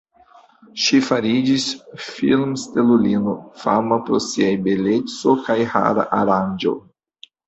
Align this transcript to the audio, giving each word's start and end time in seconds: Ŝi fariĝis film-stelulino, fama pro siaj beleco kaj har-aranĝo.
Ŝi 0.83 0.99
fariĝis 1.07 1.65
film-stelulino, 2.05 3.35
fama 3.63 3.99
pro 4.07 4.21
siaj 4.29 4.55
beleco 4.69 5.35
kaj 5.51 5.59
har-aranĝo. 5.75 6.75